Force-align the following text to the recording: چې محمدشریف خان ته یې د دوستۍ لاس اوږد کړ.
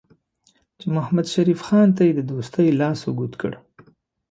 چې 0.79 0.85
محمدشریف 0.95 1.59
خان 1.67 1.87
ته 1.97 2.01
یې 2.07 2.13
د 2.15 2.21
دوستۍ 2.31 2.67
لاس 2.79 2.99
اوږد 3.05 3.33
کړ. 3.41 3.51